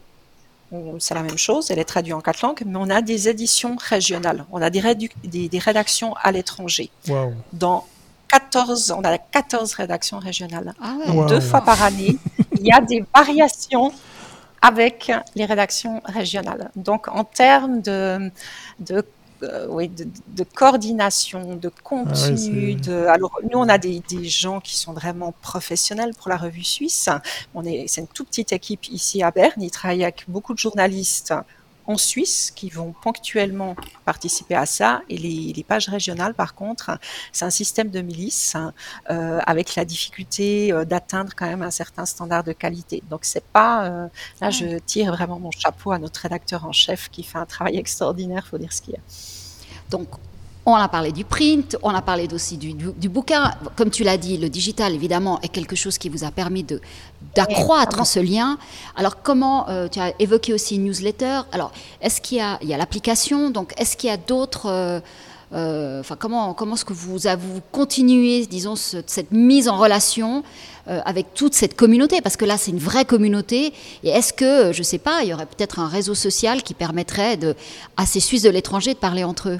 [0.99, 3.75] c'est la même chose, elle est traduite en quatre langues, mais on a des éditions
[3.77, 4.81] régionales, on a des,
[5.23, 6.89] des, rédactions à l'étranger.
[7.53, 7.85] Dans
[8.29, 10.73] 14, on a 14 rédactions régionales.
[10.81, 10.95] Ah
[11.27, 12.17] deux fois par année,
[12.59, 13.93] il y a des variations
[14.61, 16.71] avec les rédactions régionales.
[16.75, 18.31] Donc en termes de,
[18.79, 19.05] de
[19.43, 22.77] euh, oui, de, coordination, de contenu.
[22.79, 26.63] Ah de, alors, nous, on a des, gens qui sont vraiment professionnels pour la revue
[26.63, 27.09] suisse.
[27.53, 29.61] On est, c'est une toute petite équipe ici à Berne.
[29.61, 31.33] Ils travaillent avec beaucoup de journalistes
[31.87, 35.01] en Suisse qui vont ponctuellement participer à ça.
[35.09, 36.99] Et les, pages régionales, par contre,
[37.31, 38.55] c'est un système de milice
[39.09, 43.01] euh, avec la difficulté euh, d'atteindre quand même un certain standard de qualité.
[43.09, 44.07] Donc c'est pas euh,
[44.41, 47.77] là, je tire vraiment mon chapeau à notre rédacteur en chef qui fait un travail
[47.85, 49.01] extraordinaire, faut dire ce qu'il y a.
[49.89, 50.07] Donc
[50.65, 53.51] on a parlé du print, on a parlé aussi du, bouquin.
[53.75, 56.65] Comme tu l'as dit, le digital, évidemment, est quelque chose qui vous a permis
[57.35, 58.57] d'accroître ce lien.
[58.95, 61.41] Alors, comment, euh, tu as évoqué aussi une newsletter.
[61.51, 64.65] Alors, est-ce qu'il y a, il y a l'application, donc est-ce qu'il y a d'autres...
[64.67, 64.99] Euh,
[65.53, 70.43] euh, enfin, comment, comment est-ce que vous, vous continuez, disons, cette mise en relation
[70.87, 72.19] avec toute cette communauté?
[72.21, 73.71] Parce que là, c'est une vraie communauté.
[74.03, 76.73] Et est-ce que, je ne sais pas, il y aurait peut-être un réseau social qui
[76.73, 77.55] permettrait de,
[77.95, 79.59] à ces Suisses de l'étranger de parler entre eux?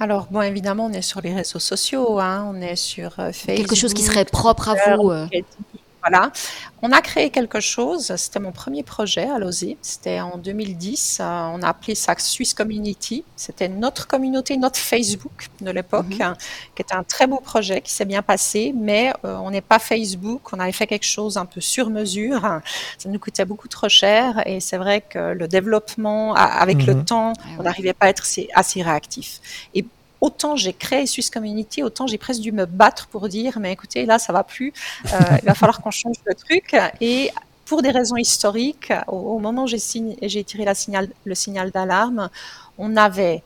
[0.00, 3.48] Alors, bon, évidemment, on est sur les réseaux sociaux, hein, on est sur Facebook.
[3.48, 5.10] Euh, quelque chose qui serait propre à vous.
[5.10, 5.26] Euh.
[6.00, 6.30] Voilà.
[6.80, 11.24] On a créé quelque chose, c'était mon premier projet à l'OSI, c'était en 2010, euh,
[11.24, 16.22] on a appelé ça Swiss Community, c'était notre communauté, notre Facebook de l'époque, mhm.
[16.22, 16.36] hein,
[16.76, 20.52] qui était un très beau projet qui s'est bien passé, mais on n'est pas Facebook,
[20.52, 22.42] on avait fait quelque chose un peu sur mesure,
[22.98, 27.04] ça nous coûtait beaucoup trop cher et c'est vrai que le développement, avec le mhm.
[27.04, 29.40] temps, ah on n'arrivait pas à être assez, assez réactif.
[29.74, 29.84] Et
[30.20, 34.06] autant j'ai créé Swiss Community, autant j'ai presque dû me battre pour dire, mais écoutez,
[34.06, 34.72] là, ça va plus,
[35.06, 36.76] euh, il va falloir qu'on change le truc.
[37.00, 37.30] Et
[37.64, 42.30] pour des raisons historiques, au, moment où j'ai tiré la signal, le signal d'alarme,
[42.78, 43.42] on avait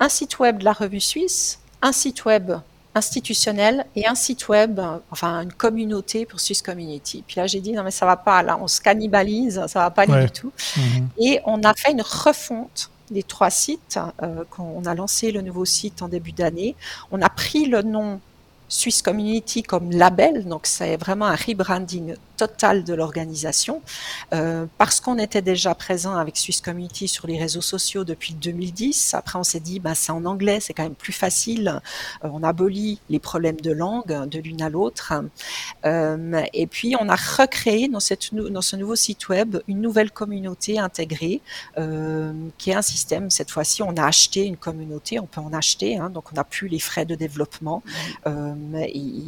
[0.00, 2.52] un site web de la revue suisse, un site web
[2.94, 7.22] institutionnel et un site web, enfin une communauté pour Swiss Community.
[7.26, 9.90] Puis là, j'ai dit non mais ça va pas, là on se cannibalise, ça va
[9.90, 10.50] pas du tout.
[10.76, 11.08] Mhm.
[11.18, 13.98] Et on a fait une refonte les trois sites.
[14.22, 16.76] Euh, quand on a lancé le nouveau site en début d'année,
[17.10, 18.20] on a pris le nom
[18.68, 23.82] Swiss Community comme label, donc c'est vraiment un rebranding total de l'organisation,
[24.34, 29.14] euh, parce qu'on était déjà présent avec Swiss Community sur les réseaux sociaux depuis 2010.
[29.14, 31.80] Après, on s'est dit, bah, c'est en anglais, c'est quand même plus facile.
[32.24, 35.12] Euh, on abolit les problèmes de langue de l'une à l'autre.
[35.84, 40.10] Euh, et puis, on a recréé dans, cette, dans ce nouveau site web une nouvelle
[40.10, 41.40] communauté intégrée,
[42.58, 43.30] qui est un système.
[43.30, 46.44] Cette fois-ci, on a acheté une communauté, on peut en acheter, hein, donc on n'a
[46.44, 47.82] plus les frais de développement.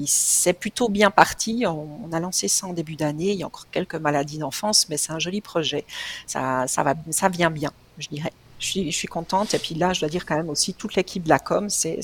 [0.06, 1.64] C'est plutôt bien parti.
[1.66, 3.32] On, a lancé ça en début d'année.
[3.32, 5.84] Il y a encore quelques maladies d'enfance, mais c'est un joli projet.
[6.26, 8.32] Ça, ça, va, ça vient bien, je dirais.
[8.58, 9.54] Je suis, je suis, contente.
[9.54, 12.00] Et puis là, je dois dire quand même aussi toute l'équipe de la com, c'est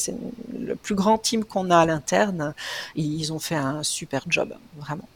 [0.57, 2.55] le plus grand team qu'on a à l'interne.
[2.95, 5.09] Ils ont fait un super job, vraiment.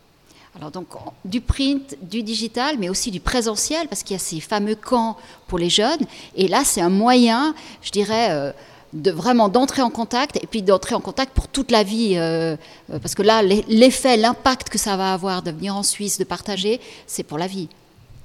[0.57, 0.89] Alors donc
[1.25, 5.17] du print, du digital, mais aussi du présentiel, parce qu'il y a ces fameux camps
[5.47, 6.01] pour les jeunes.
[6.35, 8.31] Et là, c'est un moyen, je dirais.
[8.31, 8.53] Euh,
[8.93, 12.57] de vraiment d'entrer en contact et puis d'entrer en contact pour toute la vie euh,
[12.91, 16.25] euh, parce que là l'effet l'impact que ça va avoir de venir en Suisse de
[16.25, 17.69] partager c'est pour la vie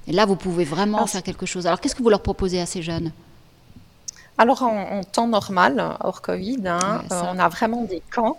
[0.06, 2.66] et là vous pouvez vraiment faire quelque chose alors qu'est-ce que vous leur proposez à
[2.66, 3.12] ces jeunes?
[4.38, 8.38] Alors en, temps normal hors Covid hein, euh, on a vraiment des camps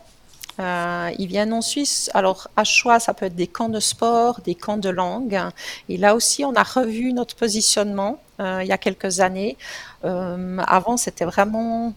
[0.57, 2.09] ils viennent en Suisse.
[2.13, 5.38] Alors, à choix, ça peut être des camps de sport, des camps de langue.
[5.89, 9.57] Et là aussi, on a revu notre positionnement il y a quelques années.
[10.01, 11.93] avant, c'était vraiment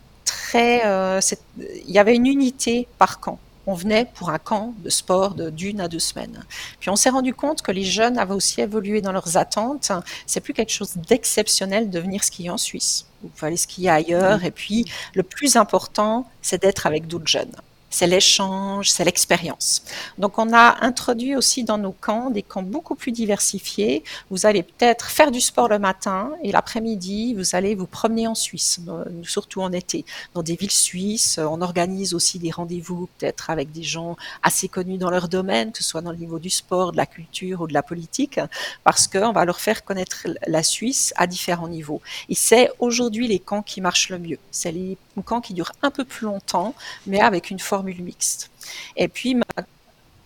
[0.54, 1.20] euh,
[1.58, 3.38] il y avait une unité par camp.
[3.66, 6.42] On venait pour un camp de sport de d'une à deux semaines.
[6.80, 9.92] Puis on s'est rendu compte que les jeunes avaient aussi évolué dans leurs attentes.
[10.26, 13.04] C'est plus quelque chose d'exceptionnel de venir skier en Suisse.
[13.22, 14.42] Vous pouvez aller skier ailleurs.
[14.44, 17.54] Et puis le plus important, c'est d'être avec d'autres jeunes
[17.90, 19.83] c'est l'échange, c'est l'expérience.
[20.18, 24.05] Donc on a introduit aussi dans nos camps des camps beaucoup plus diversifiés.
[24.31, 28.35] Vous allez peut-être faire du sport le matin et l'après-midi, vous allez vous promener en
[28.35, 31.38] Suisse, euh, surtout en été, dans des villes suisses.
[31.38, 35.79] On organise aussi des rendez-vous peut-être avec des gens assez connus dans leur domaine, que
[35.79, 38.40] ce soit dans le niveau du sport, de la culture ou de la politique,
[38.85, 42.01] parce qu'on va leur faire connaître la Suisse à différents niveaux.
[42.29, 44.38] Et c'est aujourd'hui les camps qui marchent le mieux.
[44.51, 46.74] C'est les camps qui durent un peu plus longtemps,
[47.07, 48.50] mais avec une formule mixte.
[48.96, 49.37] Et puis,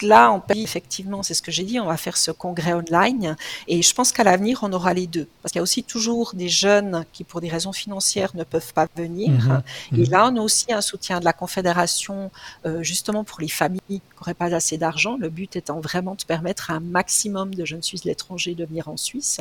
[0.03, 3.37] là, en pays, effectivement, c'est ce que j'ai dit, on va faire ce congrès online.
[3.69, 5.29] Et je pense qu'à l'avenir, on aura les deux.
[5.43, 8.73] Parce qu'il y a aussi toujours des jeunes qui, pour des raisons financières, ne peuvent
[8.73, 9.31] pas venir.
[9.31, 9.63] Mhm.
[9.93, 10.11] Et mhm.
[10.11, 12.31] là, on a aussi un soutien de la Confédération,
[12.67, 15.17] euh, justement pour les familles qui n'auraient pas assez d'argent.
[15.19, 18.65] Le but étant vraiment de permettre à un maximum de jeunes Suisses de l'étranger de
[18.65, 19.41] venir en Suisse.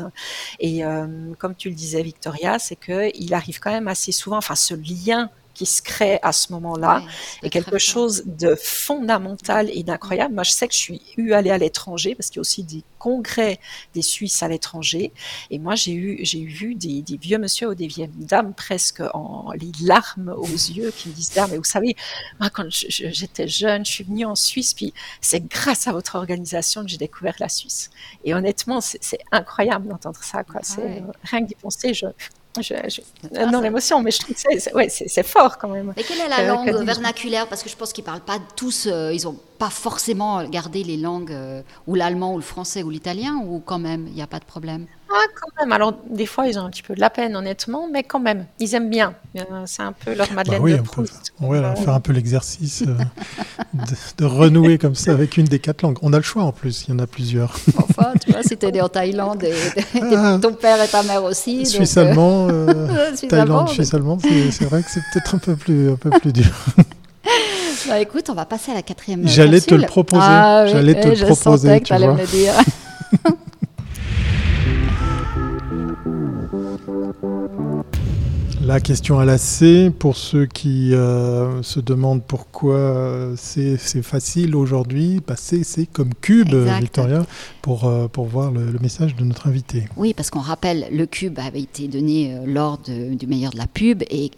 [0.59, 4.55] Et euh, comme tu le disais, Victoria, c'est qu'il arrive quand même assez souvent, enfin,
[4.55, 7.03] ce lien qui se crée à ce moment-là
[7.43, 10.33] est quelque chose de fondamental et d'incroyable.
[10.33, 12.63] Moi, je sais que je suis eu aller à l'étranger parce qu'il y a aussi
[12.63, 13.59] des congrès
[13.93, 15.11] des Suisses à l'étranger.
[15.49, 19.51] Et moi, j'ai eu, j'ai vu des, vieux monsieur ou des vieilles dames presque en
[19.53, 21.95] les larmes aux yeux qui me disent, ah, mais vous savez,
[22.39, 26.83] moi, quand j'étais jeune, je suis venue en Suisse, puis c'est grâce à votre organisation
[26.83, 27.89] que j'ai découvert la Suisse.
[28.23, 30.61] Et honnêtement, c'est incroyable d'entendre ça, quoi.
[30.63, 32.05] C'est euh, rien que d'y penser, je,
[32.59, 32.73] je,
[33.35, 35.93] ah, non, l'émotion, mais je trouve que c'est ouais, fort quand même.
[35.95, 37.47] Et quelle est la langue vernaculaire?
[37.47, 40.83] Parce que je pense qu'ils ne parlent pas tous, euh, ils n'ont pas forcément gardé
[40.83, 44.21] les langues, euh, ou l'allemand, ou le français, ou l'italien, ou quand même, il n'y
[44.21, 44.87] a pas de problème?
[45.13, 45.71] Ah, quand même.
[45.71, 48.45] Alors, des fois, ils ont un petit peu de la peine, honnêtement, mais quand même,
[48.59, 49.13] ils aiment bien.
[49.37, 51.33] Euh, c'est un peu leur bah Madeleine de Proust.
[51.39, 52.83] Oui, on faire un peu l'exercice
[54.17, 55.97] de, renouer comme ça avec une des quatre langues.
[56.01, 57.55] On a le choix en plus, il y en a plusieurs.
[57.77, 59.53] enfin, tu vois, si tu es né en Thaïlande et,
[60.15, 60.37] ah.
[60.41, 61.65] ton père et ta mère aussi.
[61.65, 62.47] Suisse allemand,
[63.29, 64.17] Thaïlande, Suisse allemand,
[64.51, 66.51] c'est vrai que c'est peut-être un peu plus, un peu plus dur.
[67.87, 69.27] Bah, écoute, on va passer à la quatrième.
[69.27, 70.21] J'allais te le proposer.
[70.23, 71.81] Ah J'allais te le je proposer.
[71.81, 72.13] tu vois.
[72.13, 72.53] me le dire.
[78.63, 84.55] La question à la C, pour ceux qui euh, se demandent pourquoi euh, c'est facile
[84.55, 87.25] aujourd'hui, bah c'est comme cube, Victoria,
[87.63, 89.85] pour, euh, pour voir le, message de notre invité.
[89.97, 94.03] Oui, parce qu'on rappelle, le cube avait été donné lors du meilleur de la pub
[94.11, 94.29] et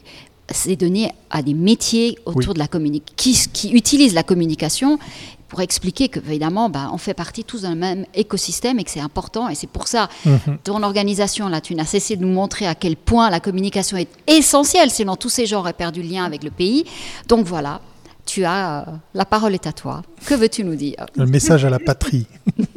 [0.50, 5.00] c'est donné à des métiers autour de la communication, qui, qui utilisent la communication
[5.54, 9.00] pour expliquer que évidemment, ben, on fait partie tous d'un même écosystème et que c'est
[9.00, 9.50] important.
[9.50, 10.58] Et c'est pour ça, mhm.
[10.64, 14.10] ton organisation, là, tu n'as cessé de nous montrer à quel point la communication est
[14.26, 16.86] essentielle, sinon tous ces gens auraient perdu le lien avec le pays.
[17.28, 17.82] Donc voilà,
[18.26, 20.02] tu as euh, la parole est à toi.
[20.26, 21.06] Que veux-tu nous dire?
[21.16, 22.26] Le message à la patrie.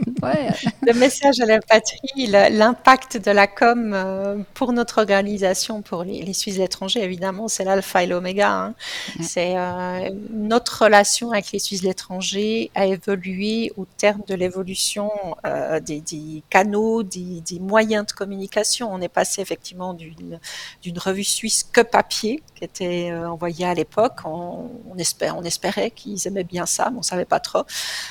[0.83, 6.33] Le message à la patrie, l'impact de la com euh, pour notre organisation, pour les,
[6.33, 8.51] Suisses l'étranger, évidemment, c'est l'alpha et l'oméga.
[8.51, 8.75] Hein.
[9.21, 15.11] C'est euh, notre relation avec les Suisses l'étranger a évolué au terme de l'évolution
[15.47, 18.93] euh, des, canaux, des, moyens de communication.
[18.93, 24.21] On est passé effectivement d'une revue suisse que papier, qui était envoyée à l'époque.
[24.25, 27.65] On, on, on espérait qu'ils aimaient bien ça, mais on savait pas trop.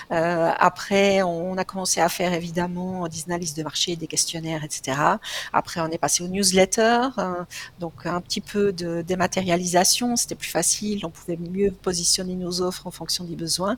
[0.10, 5.00] après, on a commencé à faire évidemment des analyses de marché, des questionnaires, etc.
[5.54, 7.48] Après, on est passé au newsletter, hein,
[7.80, 12.88] donc un petit peu de dématérialisation, c'était plus facile, on pouvait mieux positionner nos offres
[12.88, 13.78] en fonction des besoins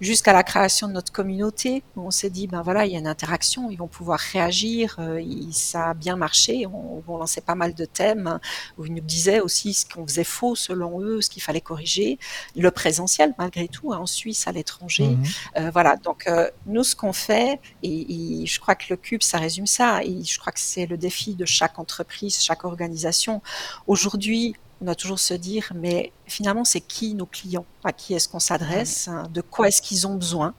[0.00, 2.98] jusqu'à la création de notre communauté où on s'est dit ben voilà il y a
[2.98, 7.54] une interaction ils vont pouvoir réagir euh, ça a bien marché on, on lançait pas
[7.54, 8.38] mal de thèmes
[8.78, 12.18] où ils nous disaient aussi ce qu'on faisait faux selon eux ce qu'il fallait corriger
[12.56, 15.24] le présentiel malgré tout hein, en Suisse à l'étranger mhm.
[15.58, 19.22] euh, voilà donc euh, nous ce qu'on fait et, et, je crois que le cube
[19.22, 23.42] ça résume ça et je crois que c'est le défi de chaque entreprise chaque organisation
[23.86, 27.66] aujourd'hui on doit toujours se dire, mais finalement, c'est qui nos clients?
[27.84, 29.10] À qui est-ce qu'on s'adresse?
[29.30, 30.54] De quoi est-ce qu'ils ont besoin?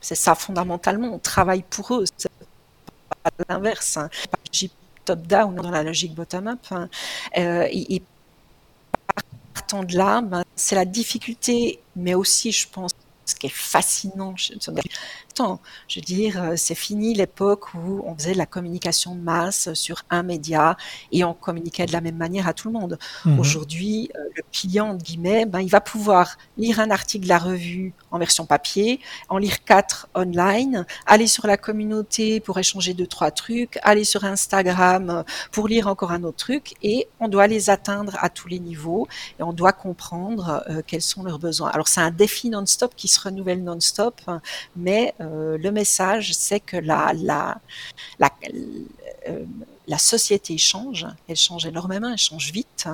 [0.00, 2.04] C'est ça fondamentalement, on travaille pour eux.
[2.16, 2.30] C'est
[3.22, 3.96] pas l'inverse.
[3.96, 4.10] Hein.
[5.06, 6.60] Top-down dans la logique bottom-up.
[6.70, 6.88] Hein.
[7.36, 8.02] Euh, et,
[9.54, 12.92] partant de là, ben, c'est la difficulté, mais aussi, je pense,
[13.24, 14.34] ce qui est fascinant.
[14.36, 14.54] Je
[15.96, 20.02] veux dire, euh, c'est fini l'époque où on faisait de la communication de masse sur
[20.10, 20.76] un média
[21.12, 22.98] et on communiquait de la même manière à tout le monde.
[23.24, 23.40] Mhm.
[23.40, 27.38] Aujourd'hui, euh, le client, entre guillemets, ben, il va pouvoir lire un article de la
[27.38, 33.06] revue en version papier, en lire quatre online, aller sur la communauté pour échanger deux,
[33.06, 37.70] trois trucs, aller sur Instagram pour lire encore un autre truc et on doit les
[37.70, 39.06] atteindre à tous les niveaux
[39.38, 41.70] et on doit comprendre euh, quels sont leurs besoins.
[41.70, 44.20] Alors c'est un défi non-stop qui se renouvelle non-stop,
[44.76, 47.60] mais euh, le message, c'est que la, la,
[49.28, 49.44] euh,
[49.86, 52.88] la, société change, elle change énormément, elle change vite.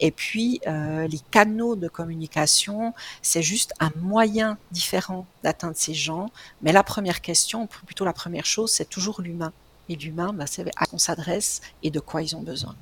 [0.00, 6.30] Et puis, euh, les canaux de communication, c'est juste un moyen différent d'atteindre ces gens.
[6.62, 9.52] Mais la première question, plutôt la première chose, c'est toujours l'humain.
[9.88, 12.74] Et l'humain, bah, c'est à quoi on s'adresse et de quoi ils ont besoin.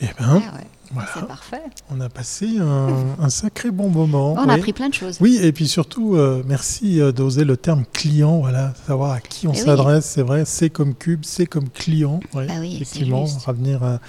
[0.00, 0.42] Eh bien,
[1.14, 1.62] c'est parfait.
[1.90, 4.34] On a passé un, sacré bon moment.
[4.34, 5.18] On a appris plein de choses.
[5.20, 9.46] Oui, et puis surtout, euh, merci euh, d'oser le terme client, voilà, savoir à qui
[9.46, 12.20] on eh s'adresse, c'est vrai, c'est comme cube, c'est comme client.
[12.34, 14.00] Ah oui, effectivement, revenir à,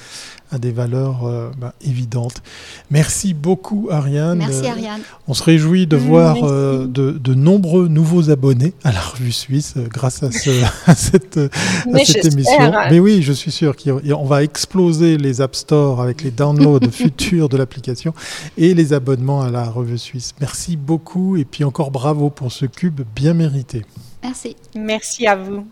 [0.55, 2.41] à des valeurs euh, bah, évidentes.
[2.89, 4.37] Merci beaucoup Ariane.
[4.37, 5.01] Merci Ariane.
[5.27, 9.73] On se réjouit de mm, voir euh, de, nombreux nouveaux abonnés à la revue suisse
[9.77, 10.31] euh, grâce à,
[10.95, 11.37] cette,
[12.25, 12.71] émission.
[12.89, 17.49] Mais oui, je suis sûr qu'on va exploser les App Store avec les downloads futurs
[17.49, 18.13] de l'application
[18.57, 20.33] et les abonnements à la revue suisse.
[20.39, 23.83] Merci beaucoup et puis encore bravo pour ce cube bien mérité.
[24.23, 24.55] Merci.
[24.75, 25.67] Merci à vous.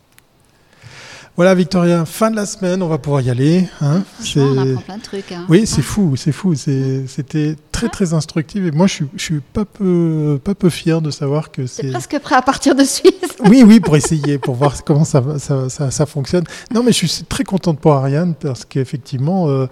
[1.35, 3.67] Voilà, Victoria, fin de la semaine, on va pouvoir y aller.
[3.81, 4.03] Hein.
[4.35, 5.31] on apprend plein de trucs.
[5.31, 5.47] Hein.
[5.49, 6.53] Oui, c'est fou, c'est fou.
[6.53, 8.63] C'était très, très instructif.
[8.63, 11.89] Et moi, je suis, je suis pas, peu, pas peu fier de savoir que c'est.
[11.89, 13.13] presque prêt à partir de Suisse.
[13.45, 16.43] oui, oui, pour essayer, pour voir comment ça, ça, ça, ça, fonctionne.
[16.71, 19.65] Non, mais je suis très contente pour Ariane parce qu'effectivement, euh,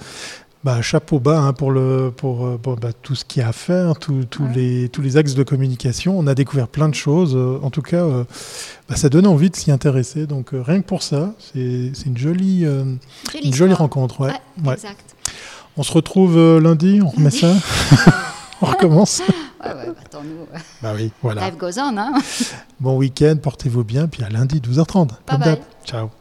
[0.64, 3.54] bah, chapeau bas hein, pour, le, pour, euh, bah, tout ce qu'il y a à
[3.54, 6.18] faire, tous les, tous les axes de communication.
[6.18, 7.36] On a découvert plein de choses.
[7.36, 8.24] Euh, en tout cas, euh,
[8.88, 10.28] bah, ça donne envie de s'y intéresser.
[10.28, 12.66] Donc rien que pour ça, c'est une jolie,
[13.44, 14.22] une jolie rencontre.
[14.22, 14.34] Ouais.
[14.74, 15.16] Exact.
[15.78, 17.54] On se retrouve lundi, on remet ça
[18.64, 19.24] On recommence
[19.66, 20.46] ouais, ouais, attends-nous.
[20.84, 21.50] Bah oui, voilà.
[21.50, 21.98] Life goes on.
[21.98, 22.14] Hein
[22.80, 25.10] bon week-end, portez-vous bien, puis à lundi 12h30.
[25.28, 25.62] Bye bye.
[25.84, 26.12] Ciao.